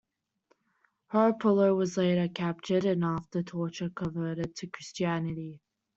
[1.13, 5.59] Horapollo was later captured and after torture converted to Christianity.